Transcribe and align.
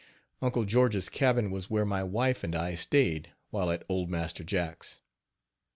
"Uncle 0.41 0.65
George's 0.65 1.09
cabin 1.09 1.51
was 1.51 1.69
where 1.69 1.85
my 1.85 2.01
wife 2.01 2.43
and 2.43 2.55
I 2.55 2.73
stayed 2.73 3.33
while 3.51 3.69
at 3.69 3.85
old 3.87 4.09
Master 4.09 4.43
Jack's. 4.43 4.99